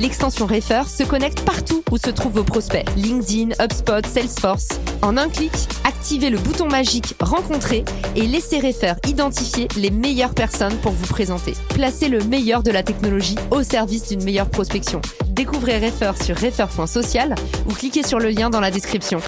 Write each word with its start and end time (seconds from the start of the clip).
L'extension 0.00 0.46
Refer 0.46 0.84
se 0.88 1.02
connecte 1.02 1.42
partout 1.42 1.84
où 1.90 1.98
se 1.98 2.08
trouvent 2.08 2.32
vos 2.32 2.42
prospects. 2.42 2.86
LinkedIn, 2.96 3.50
HubSpot, 3.62 4.06
Salesforce. 4.06 4.68
En 5.02 5.18
un 5.18 5.28
clic, 5.28 5.52
activez 5.84 6.30
le 6.30 6.38
bouton 6.38 6.68
magique 6.68 7.14
Rencontrer 7.20 7.84
et 8.16 8.26
laissez 8.26 8.60
Refer 8.60 8.94
identifier 9.06 9.68
les 9.76 9.90
meilleures 9.90 10.32
personnes 10.32 10.76
pour 10.78 10.92
vous 10.92 11.06
présenter. 11.06 11.52
Placez 11.74 12.08
le 12.08 12.20
meilleur 12.20 12.62
de 12.62 12.70
la 12.70 12.82
technologie 12.82 13.36
au 13.50 13.62
service 13.62 14.08
d'une 14.08 14.24
meilleure 14.24 14.48
prospection. 14.48 15.02
Découvrez 15.26 15.78
Refer 15.78 16.12
sur 16.24 16.34
refer.social 16.34 17.34
ou 17.68 17.74
cliquez 17.74 18.02
sur 18.02 18.20
le 18.20 18.30
lien 18.30 18.48
dans 18.48 18.60
la 18.60 18.70
description. 18.70 19.20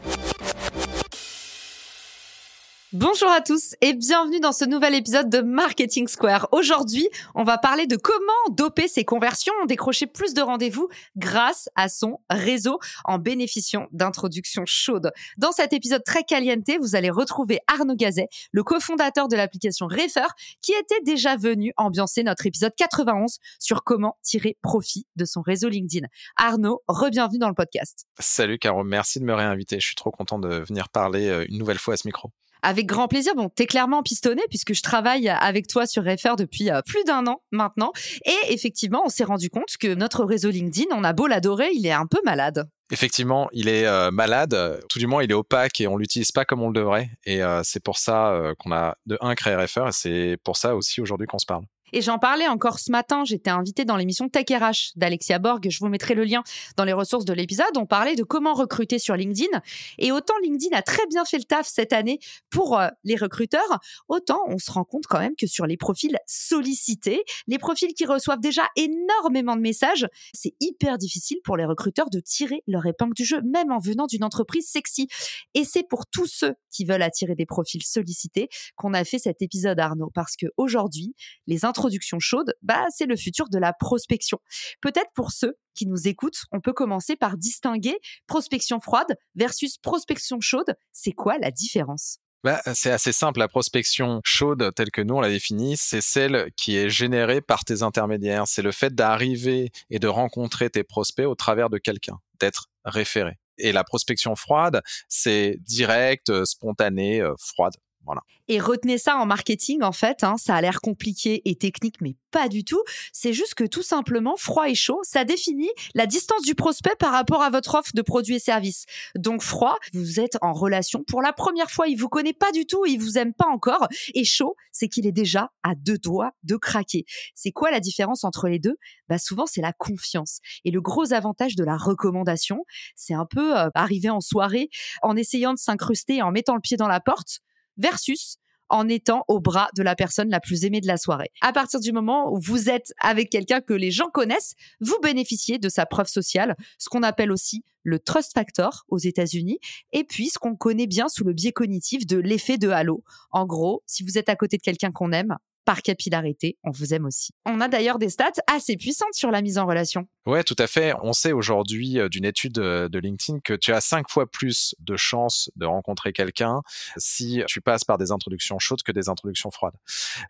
Bonjour 2.94 3.30
à 3.30 3.40
tous 3.40 3.74
et 3.80 3.94
bienvenue 3.94 4.38
dans 4.38 4.52
ce 4.52 4.66
nouvel 4.66 4.94
épisode 4.94 5.30
de 5.30 5.40
Marketing 5.40 6.06
Square. 6.08 6.48
Aujourd'hui, 6.52 7.08
on 7.34 7.42
va 7.42 7.56
parler 7.56 7.86
de 7.86 7.96
comment 7.96 8.32
doper 8.50 8.86
ses 8.86 9.02
conversions, 9.02 9.54
décrocher 9.66 10.06
plus 10.06 10.34
de 10.34 10.42
rendez-vous 10.42 10.90
grâce 11.16 11.70
à 11.74 11.88
son 11.88 12.20
réseau 12.28 12.80
en 13.06 13.16
bénéficiant 13.16 13.86
d'introductions 13.92 14.64
chaudes. 14.66 15.10
Dans 15.38 15.52
cet 15.52 15.72
épisode 15.72 16.04
très 16.04 16.22
caliente, 16.22 16.68
vous 16.80 16.94
allez 16.94 17.08
retrouver 17.08 17.60
Arnaud 17.66 17.96
Gazet, 17.96 18.28
le 18.50 18.62
cofondateur 18.62 19.26
de 19.26 19.36
l'application 19.36 19.86
Refer, 19.86 20.28
qui 20.60 20.72
était 20.72 21.00
déjà 21.02 21.36
venu 21.36 21.72
ambiancer 21.78 22.22
notre 22.22 22.44
épisode 22.44 22.74
91 22.76 23.38
sur 23.58 23.84
comment 23.84 24.18
tirer 24.20 24.58
profit 24.60 25.06
de 25.16 25.24
son 25.24 25.40
réseau 25.40 25.70
LinkedIn. 25.70 26.06
Arnaud, 26.36 26.82
re-bienvenue 26.88 27.38
dans 27.38 27.48
le 27.48 27.54
podcast. 27.54 28.04
Salut 28.18 28.58
Caro, 28.58 28.84
merci 28.84 29.18
de 29.18 29.24
me 29.24 29.32
réinviter. 29.32 29.80
Je 29.80 29.86
suis 29.86 29.96
trop 29.96 30.10
content 30.10 30.38
de 30.38 30.58
venir 30.58 30.90
parler 30.90 31.28
euh, 31.28 31.46
une 31.48 31.56
nouvelle 31.56 31.78
fois 31.78 31.94
à 31.94 31.96
ce 31.96 32.06
micro. 32.06 32.30
Avec 32.62 32.86
grand 32.86 33.08
plaisir. 33.08 33.34
Bon, 33.34 33.48
t'es 33.48 33.66
clairement 33.66 34.02
pistonné 34.02 34.42
puisque 34.48 34.72
je 34.72 34.82
travaille 34.82 35.28
avec 35.28 35.66
toi 35.66 35.86
sur 35.86 36.04
Refer 36.04 36.34
depuis 36.38 36.70
euh, 36.70 36.80
plus 36.86 37.02
d'un 37.04 37.26
an 37.26 37.42
maintenant. 37.50 37.92
Et 38.24 38.52
effectivement, 38.52 39.02
on 39.04 39.08
s'est 39.08 39.24
rendu 39.24 39.50
compte 39.50 39.76
que 39.80 39.94
notre 39.94 40.24
réseau 40.24 40.50
LinkedIn, 40.50 40.94
on 40.94 41.02
a 41.02 41.12
beau 41.12 41.26
l'adorer, 41.26 41.70
il 41.74 41.86
est 41.86 41.92
un 41.92 42.06
peu 42.06 42.18
malade. 42.24 42.68
Effectivement, 42.92 43.48
il 43.52 43.68
est 43.68 43.86
euh, 43.86 44.10
malade, 44.10 44.80
tout 44.88 44.98
du 44.98 45.06
moins 45.06 45.22
il 45.24 45.30
est 45.30 45.34
opaque 45.34 45.80
et 45.80 45.88
on 45.88 45.96
l'utilise 45.96 46.30
pas 46.30 46.44
comme 46.44 46.62
on 46.62 46.68
le 46.68 46.74
devrait. 46.74 47.10
Et 47.24 47.42
euh, 47.42 47.62
c'est 47.64 47.82
pour 47.82 47.98
ça 47.98 48.52
qu'on 48.58 48.72
a 48.72 48.96
de 49.06 49.18
un 49.20 49.34
créé 49.34 49.56
Refer 49.56 49.86
et 49.88 49.92
c'est 49.92 50.36
pour 50.44 50.56
ça 50.56 50.76
aussi 50.76 51.00
aujourd'hui 51.00 51.26
qu'on 51.26 51.38
se 51.38 51.46
parle. 51.46 51.64
Et 51.92 52.00
j'en 52.00 52.18
parlais 52.18 52.48
encore 52.48 52.78
ce 52.78 52.90
matin, 52.90 53.24
j'étais 53.24 53.50
invitée 53.50 53.84
dans 53.84 53.96
l'émission 53.96 54.28
Tech 54.28 54.46
RH 54.50 54.92
d'Alexia 54.96 55.38
Borg, 55.38 55.66
je 55.68 55.78
vous 55.80 55.88
mettrai 55.88 56.14
le 56.14 56.24
lien 56.24 56.42
dans 56.76 56.84
les 56.84 56.92
ressources 56.92 57.24
de 57.24 57.32
l'épisode, 57.32 57.76
on 57.76 57.86
parlait 57.86 58.16
de 58.16 58.22
comment 58.22 58.54
recruter 58.54 58.98
sur 58.98 59.16
LinkedIn. 59.16 59.60
Et 59.98 60.12
autant 60.12 60.34
LinkedIn 60.42 60.76
a 60.76 60.82
très 60.82 61.06
bien 61.08 61.24
fait 61.24 61.38
le 61.38 61.44
taf 61.44 61.66
cette 61.66 61.92
année 61.92 62.18
pour 62.50 62.78
euh, 62.78 62.88
les 63.04 63.16
recruteurs, 63.16 63.80
autant 64.08 64.40
on 64.46 64.58
se 64.58 64.70
rend 64.70 64.84
compte 64.84 65.06
quand 65.06 65.18
même 65.18 65.36
que 65.36 65.46
sur 65.46 65.66
les 65.66 65.76
profils 65.76 66.16
sollicités, 66.26 67.22
les 67.46 67.58
profils 67.58 67.92
qui 67.94 68.06
reçoivent 68.06 68.40
déjà 68.40 68.62
énormément 68.76 69.56
de 69.56 69.60
messages, 69.60 70.06
c'est 70.32 70.54
hyper 70.60 70.98
difficile 70.98 71.38
pour 71.44 71.56
les 71.56 71.64
recruteurs 71.64 72.10
de 72.10 72.20
tirer 72.20 72.62
leur 72.66 72.86
épingle 72.86 73.14
du 73.14 73.24
jeu, 73.24 73.40
même 73.42 73.70
en 73.70 73.78
venant 73.78 74.06
d'une 74.06 74.24
entreprise 74.24 74.66
sexy. 74.66 75.08
Et 75.54 75.64
c'est 75.64 75.86
pour 75.88 76.06
tous 76.06 76.26
ceux 76.26 76.54
qui 76.70 76.84
veulent 76.84 77.02
attirer 77.02 77.34
des 77.34 77.46
profils 77.46 77.82
sollicités 77.82 78.48
qu'on 78.76 78.94
a 78.94 79.04
fait 79.04 79.18
cet 79.18 79.42
épisode 79.42 79.78
Arnaud, 79.78 80.10
parce 80.14 80.36
que 80.36 80.46
aujourd'hui, 80.56 81.14
les 81.46 81.64
introduction 81.82 82.20
chaude, 82.20 82.54
bah, 82.62 82.84
c'est 82.90 83.06
le 83.06 83.16
futur 83.16 83.48
de 83.48 83.58
la 83.58 83.72
prospection. 83.72 84.38
Peut-être 84.80 85.10
pour 85.14 85.32
ceux 85.32 85.56
qui 85.74 85.86
nous 85.86 86.06
écoutent, 86.06 86.42
on 86.52 86.60
peut 86.60 86.72
commencer 86.72 87.16
par 87.16 87.36
distinguer 87.36 87.98
prospection 88.26 88.80
froide 88.80 89.16
versus 89.34 89.78
prospection 89.78 90.40
chaude. 90.40 90.76
C'est 90.92 91.12
quoi 91.12 91.38
la 91.38 91.50
différence? 91.50 92.18
Bah, 92.44 92.60
c'est 92.74 92.90
assez 92.90 93.12
simple. 93.12 93.40
La 93.40 93.48
prospection 93.48 94.20
chaude, 94.24 94.72
telle 94.76 94.90
que 94.90 95.00
nous 95.00 95.14
on 95.14 95.20
la 95.20 95.28
définit, 95.28 95.76
c'est 95.76 96.00
celle 96.00 96.50
qui 96.56 96.76
est 96.76 96.88
générée 96.88 97.40
par 97.40 97.64
tes 97.64 97.82
intermédiaires. 97.82 98.46
C'est 98.46 98.62
le 98.62 98.72
fait 98.72 98.94
d'arriver 98.94 99.70
et 99.90 99.98
de 99.98 100.08
rencontrer 100.08 100.70
tes 100.70 100.84
prospects 100.84 101.26
au 101.26 101.34
travers 101.34 101.68
de 101.68 101.78
quelqu'un, 101.78 102.18
d'être 102.40 102.68
référé. 102.84 103.38
Et 103.58 103.72
la 103.72 103.84
prospection 103.84 104.36
froide, 104.36 104.82
c'est 105.08 105.56
direct, 105.60 106.30
euh, 106.30 106.44
spontané, 106.44 107.20
euh, 107.20 107.34
froide. 107.38 107.74
Voilà. 108.04 108.22
Et 108.48 108.58
retenez 108.58 108.98
ça 108.98 109.16
en 109.16 109.26
marketing, 109.26 109.82
en 109.82 109.92
fait, 109.92 110.24
hein, 110.24 110.36
ça 110.36 110.56
a 110.56 110.60
l'air 110.60 110.80
compliqué 110.80 111.42
et 111.44 111.54
technique, 111.54 112.00
mais 112.00 112.16
pas 112.32 112.48
du 112.48 112.64
tout. 112.64 112.82
C'est 113.12 113.32
juste 113.32 113.54
que 113.54 113.64
tout 113.64 113.82
simplement, 113.82 114.36
froid 114.36 114.68
et 114.68 114.74
chaud, 114.74 115.00
ça 115.04 115.24
définit 115.24 115.70
la 115.94 116.06
distance 116.06 116.42
du 116.42 116.54
prospect 116.54 116.96
par 116.98 117.12
rapport 117.12 117.42
à 117.42 117.50
votre 117.50 117.76
offre 117.76 117.92
de 117.94 118.02
produits 118.02 118.36
et 118.36 118.40
services. 118.40 118.86
Donc 119.14 119.42
froid, 119.42 119.76
vous 119.92 120.18
êtes 120.18 120.38
en 120.42 120.52
relation 120.52 121.04
pour 121.04 121.22
la 121.22 121.32
première 121.32 121.70
fois, 121.70 121.86
il 121.86 121.96
vous 121.96 122.08
connaît 122.08 122.32
pas 122.32 122.50
du 122.52 122.66
tout, 122.66 122.84
il 122.86 122.98
vous 122.98 123.18
aime 123.18 123.34
pas 123.34 123.46
encore. 123.46 123.86
Et 124.14 124.24
chaud, 124.24 124.56
c'est 124.72 124.88
qu'il 124.88 125.06
est 125.06 125.12
déjà 125.12 125.50
à 125.62 125.74
deux 125.74 125.98
doigts 125.98 126.32
de 126.42 126.56
craquer. 126.56 127.04
C'est 127.34 127.52
quoi 127.52 127.70
la 127.70 127.80
différence 127.80 128.24
entre 128.24 128.48
les 128.48 128.58
deux? 128.58 128.76
Bah 129.08 129.18
souvent, 129.18 129.46
c'est 129.46 129.60
la 129.60 129.72
confiance. 129.72 130.40
Et 130.64 130.70
le 130.70 130.80
gros 130.80 131.12
avantage 131.12 131.54
de 131.54 131.64
la 131.64 131.76
recommandation, 131.76 132.64
c'est 132.96 133.14
un 133.14 133.26
peu 133.26 133.56
euh, 133.56 133.68
arriver 133.74 134.10
en 134.10 134.20
soirée 134.20 134.70
en 135.02 135.16
essayant 135.16 135.52
de 135.52 135.58
s'incruster 135.58 136.22
en 136.22 136.32
mettant 136.32 136.54
le 136.54 136.60
pied 136.60 136.76
dans 136.76 136.88
la 136.88 137.00
porte 137.00 137.40
versus 137.76 138.38
en 138.72 138.88
étant 138.88 139.24
au 139.28 139.38
bras 139.38 139.68
de 139.76 139.82
la 139.82 139.94
personne 139.94 140.30
la 140.30 140.40
plus 140.40 140.64
aimée 140.64 140.80
de 140.80 140.86
la 140.86 140.96
soirée. 140.96 141.30
À 141.42 141.52
partir 141.52 141.78
du 141.78 141.92
moment 141.92 142.32
où 142.32 142.40
vous 142.40 142.70
êtes 142.70 142.94
avec 143.00 143.28
quelqu'un 143.28 143.60
que 143.60 143.74
les 143.74 143.90
gens 143.90 144.08
connaissent, 144.08 144.54
vous 144.80 144.98
bénéficiez 145.02 145.58
de 145.58 145.68
sa 145.68 145.84
preuve 145.84 146.08
sociale, 146.08 146.56
ce 146.78 146.88
qu'on 146.88 147.02
appelle 147.02 147.30
aussi 147.30 147.64
le 147.82 147.98
trust 147.98 148.32
factor 148.32 148.84
aux 148.88 148.98
États-Unis, 148.98 149.58
et 149.92 150.04
puis 150.04 150.28
ce 150.28 150.38
qu'on 150.38 150.56
connaît 150.56 150.86
bien 150.86 151.08
sous 151.08 151.24
le 151.24 151.34
biais 151.34 151.52
cognitif 151.52 152.06
de 152.06 152.16
l'effet 152.16 152.56
de 152.56 152.70
halo. 152.70 153.04
En 153.30 153.44
gros, 153.44 153.82
si 153.86 154.04
vous 154.04 154.16
êtes 154.16 154.30
à 154.30 154.36
côté 154.36 154.56
de 154.56 154.62
quelqu'un 154.62 154.90
qu'on 154.90 155.12
aime, 155.12 155.36
par 155.64 155.82
capillarité, 155.82 156.56
on 156.64 156.70
vous 156.70 156.94
aime 156.94 157.06
aussi. 157.06 157.32
On 157.46 157.60
a 157.60 157.68
d'ailleurs 157.68 157.98
des 157.98 158.08
stats 158.08 158.32
assez 158.46 158.76
puissantes 158.76 159.14
sur 159.14 159.30
la 159.30 159.42
mise 159.42 159.58
en 159.58 159.66
relation. 159.66 160.06
Ouais, 160.24 160.44
tout 160.44 160.56
à 160.58 160.68
fait. 160.68 160.94
On 161.02 161.12
sait 161.12 161.32
aujourd'hui 161.32 161.98
euh, 161.98 162.08
d'une 162.08 162.24
étude 162.24 162.58
euh, 162.58 162.88
de 162.88 162.98
LinkedIn 163.00 163.40
que 163.40 163.54
tu 163.54 163.72
as 163.72 163.80
cinq 163.80 164.08
fois 164.08 164.30
plus 164.30 164.74
de 164.78 164.96
chances 164.96 165.50
de 165.56 165.66
rencontrer 165.66 166.12
quelqu'un 166.12 166.62
si 166.96 167.42
tu 167.48 167.60
passes 167.60 167.84
par 167.84 167.98
des 167.98 168.12
introductions 168.12 168.58
chaudes 168.60 168.82
que 168.82 168.92
des 168.92 169.08
introductions 169.08 169.50
froides. 169.50 169.74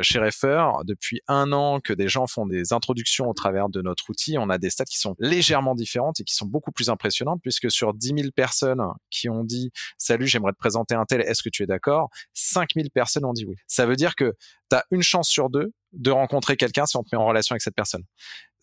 Chez 0.00 0.18
Refer, 0.18 0.64
depuis 0.84 1.20
un 1.28 1.52
an 1.52 1.80
que 1.80 1.92
des 1.92 2.08
gens 2.08 2.26
font 2.26 2.46
des 2.46 2.72
introductions 2.72 3.28
au 3.28 3.34
travers 3.34 3.68
de 3.68 3.82
notre 3.82 4.08
outil, 4.08 4.38
on 4.38 4.48
a 4.48 4.56
des 4.56 4.70
stats 4.70 4.84
qui 4.84 4.98
sont 4.98 5.14
légèrement 5.18 5.74
différentes 5.74 6.20
et 6.20 6.24
qui 6.24 6.34
sont 6.34 6.46
beaucoup 6.46 6.72
plus 6.72 6.88
impressionnantes 6.88 7.40
puisque 7.42 7.70
sur 7.70 7.92
10 7.92 8.14
000 8.16 8.30
personnes 8.34 8.82
qui 9.10 9.28
ont 9.28 9.44
dit 9.44 9.70
Salut, 9.98 10.26
j'aimerais 10.26 10.52
te 10.52 10.58
présenter 10.58 10.94
un 10.94 11.04
tel, 11.04 11.20
est-ce 11.20 11.42
que 11.42 11.50
tu 11.50 11.62
es 11.62 11.66
d'accord? 11.66 12.08
5 12.32 12.70
000 12.74 12.88
personnes 12.94 13.24
ont 13.26 13.34
dit 13.34 13.44
oui. 13.44 13.56
Ça 13.66 13.84
veut 13.84 13.96
dire 13.96 14.14
que 14.14 14.34
tu 14.72 14.76
as 14.76 14.84
une 14.90 15.02
chance 15.02 15.28
sur 15.28 15.50
deux 15.50 15.72
de 15.92 16.10
rencontrer 16.10 16.56
quelqu'un 16.56 16.86
si 16.86 16.96
on 16.96 17.02
te 17.02 17.14
met 17.14 17.20
en 17.20 17.26
relation 17.26 17.52
avec 17.52 17.62
cette 17.62 17.74
personne. 17.74 18.02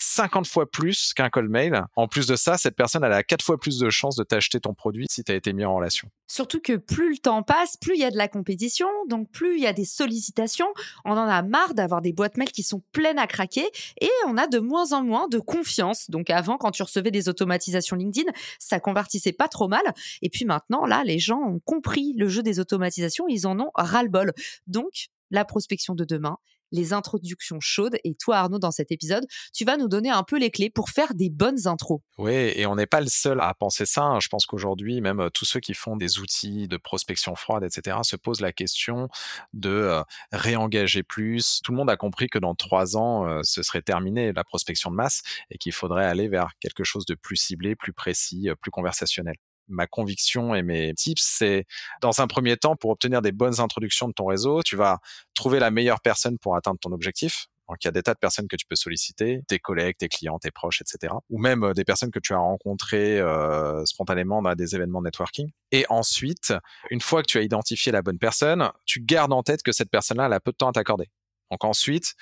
50 0.01 0.47
fois 0.47 0.69
plus 0.69 1.13
qu'un 1.13 1.29
call 1.29 1.49
mail. 1.49 1.83
En 1.95 2.07
plus 2.07 2.25
de 2.25 2.35
ça, 2.35 2.57
cette 2.57 2.75
personne 2.75 3.03
elle 3.03 3.13
a 3.13 3.21
4 3.21 3.43
fois 3.43 3.59
plus 3.59 3.79
de 3.79 3.89
chances 3.89 4.15
de 4.15 4.23
t'acheter 4.23 4.59
ton 4.59 4.73
produit 4.73 5.05
si 5.09 5.23
tu 5.23 5.31
as 5.31 5.35
été 5.35 5.51
mis 5.53 5.65
en 5.65 5.75
relation. 5.75 6.09
Surtout 6.25 6.61
que 6.61 6.77
plus 6.77 7.11
le 7.11 7.17
temps 7.17 7.43
passe, 7.43 7.75
plus 7.77 7.95
il 7.95 7.99
y 7.99 8.05
a 8.05 8.11
de 8.11 8.17
la 8.17 8.29
compétition, 8.29 8.87
donc 9.09 9.29
plus 9.29 9.57
il 9.57 9.63
y 9.63 9.67
a 9.67 9.73
des 9.73 9.85
sollicitations. 9.85 10.69
On 11.03 11.11
en 11.11 11.27
a 11.27 11.41
marre 11.41 11.73
d'avoir 11.73 12.01
des 12.01 12.13
boîtes 12.13 12.37
mail 12.37 12.51
qui 12.51 12.63
sont 12.63 12.81
pleines 12.93 13.19
à 13.19 13.27
craquer 13.27 13.69
et 13.99 14.09
on 14.25 14.37
a 14.37 14.47
de 14.47 14.59
moins 14.59 14.93
en 14.93 15.03
moins 15.03 15.27
de 15.27 15.39
confiance. 15.39 16.09
Donc 16.09 16.29
avant, 16.29 16.57
quand 16.57 16.71
tu 16.71 16.81
recevais 16.81 17.11
des 17.11 17.27
automatisations 17.27 17.97
LinkedIn, 17.97 18.31
ça 18.57 18.79
convertissait 18.79 19.33
pas 19.33 19.49
trop 19.49 19.67
mal. 19.67 19.83
Et 20.21 20.29
puis 20.29 20.45
maintenant, 20.45 20.85
là, 20.85 21.03
les 21.03 21.19
gens 21.19 21.39
ont 21.39 21.59
compris 21.59 22.13
le 22.17 22.29
jeu 22.29 22.41
des 22.41 22.59
automatisations, 22.59 23.25
ils 23.27 23.45
en 23.45 23.59
ont 23.59 23.71
ras-le-bol. 23.75 24.31
Donc, 24.65 25.09
la 25.31 25.45
prospection 25.45 25.95
de 25.95 26.05
demain, 26.05 26.37
les 26.71 26.93
introductions 26.93 27.59
chaudes. 27.59 27.97
Et 28.03 28.15
toi, 28.15 28.37
Arnaud, 28.37 28.59
dans 28.59 28.71
cet 28.71 28.91
épisode, 28.91 29.25
tu 29.53 29.65
vas 29.65 29.77
nous 29.77 29.87
donner 29.87 30.09
un 30.09 30.23
peu 30.23 30.37
les 30.37 30.51
clés 30.51 30.69
pour 30.69 30.89
faire 30.89 31.13
des 31.13 31.29
bonnes 31.29 31.67
intros. 31.67 32.01
Oui, 32.17 32.33
et 32.33 32.65
on 32.65 32.75
n'est 32.75 32.85
pas 32.85 33.01
le 33.01 33.07
seul 33.07 33.39
à 33.41 33.53
penser 33.53 33.85
ça. 33.85 34.03
Hein. 34.03 34.19
Je 34.19 34.27
pense 34.27 34.45
qu'aujourd'hui, 34.45 35.01
même 35.01 35.19
euh, 35.19 35.29
tous 35.29 35.45
ceux 35.45 35.59
qui 35.59 35.73
font 35.73 35.97
des 35.97 36.19
outils 36.19 36.67
de 36.67 36.77
prospection 36.77 37.35
froide, 37.35 37.63
etc., 37.63 37.97
se 38.03 38.15
posent 38.15 38.41
la 38.41 38.53
question 38.53 39.09
de 39.53 39.69
euh, 39.69 40.03
réengager 40.31 41.03
plus. 41.03 41.61
Tout 41.63 41.71
le 41.71 41.77
monde 41.77 41.89
a 41.89 41.97
compris 41.97 42.27
que 42.27 42.39
dans 42.39 42.55
trois 42.55 42.97
ans, 42.97 43.27
euh, 43.27 43.41
ce 43.43 43.63
serait 43.63 43.81
terminé 43.81 44.33
la 44.33 44.43
prospection 44.43 44.91
de 44.91 44.95
masse 44.95 45.21
et 45.49 45.57
qu'il 45.57 45.73
faudrait 45.73 46.05
aller 46.05 46.27
vers 46.27 46.49
quelque 46.59 46.83
chose 46.83 47.05
de 47.05 47.15
plus 47.15 47.37
ciblé, 47.37 47.75
plus 47.75 47.93
précis, 47.93 48.49
plus 48.61 48.71
conversationnel 48.71 49.35
ma 49.69 49.87
conviction 49.87 50.53
et 50.55 50.61
mes 50.61 50.93
tips, 50.93 51.21
c'est 51.23 51.65
dans 52.01 52.21
un 52.21 52.27
premier 52.27 52.57
temps, 52.57 52.75
pour 52.75 52.91
obtenir 52.91 53.21
des 53.21 53.31
bonnes 53.31 53.59
introductions 53.59 54.07
de 54.07 54.13
ton 54.13 54.25
réseau, 54.25 54.61
tu 54.63 54.75
vas 54.75 54.99
trouver 55.33 55.59
la 55.59 55.71
meilleure 55.71 56.01
personne 56.01 56.37
pour 56.37 56.55
atteindre 56.55 56.79
ton 56.79 56.91
objectif. 56.91 57.47
Donc 57.69 57.77
il 57.83 57.87
y 57.87 57.89
a 57.89 57.91
des 57.91 58.01
tas 58.01 58.15
de 58.15 58.19
personnes 58.19 58.47
que 58.47 58.55
tu 58.55 58.65
peux 58.65 58.75
solliciter, 58.75 59.41
tes 59.47 59.59
collègues, 59.59 59.95
tes 59.97 60.09
clients, 60.09 60.39
tes 60.39 60.49
proches, 60.49 60.81
etc. 60.81 61.13
Ou 61.29 61.39
même 61.39 61.63
euh, 61.63 61.73
des 61.73 61.85
personnes 61.85 62.09
que 62.09 62.19
tu 62.19 62.33
as 62.33 62.39
rencontrées 62.39 63.19
euh, 63.19 63.85
spontanément 63.85 64.41
dans 64.41 64.55
des 64.55 64.75
événements 64.75 65.03
networking. 65.03 65.51
Et 65.71 65.85
ensuite, 65.89 66.51
une 66.89 66.99
fois 66.99 67.21
que 67.21 67.27
tu 67.27 67.37
as 67.37 67.41
identifié 67.41 67.91
la 67.91 68.01
bonne 68.01 68.17
personne, 68.17 68.71
tu 68.85 69.01
gardes 69.01 69.31
en 69.33 69.43
tête 69.43 69.61
que 69.61 69.71
cette 69.71 69.91
personne-là, 69.91 70.25
elle 70.25 70.33
a 70.33 70.39
peu 70.39 70.51
de 70.51 70.57
temps 70.57 70.69
à 70.69 70.73
t'accorder. 70.73 71.09
Donc 71.51 71.63
ensuite, 71.63 72.15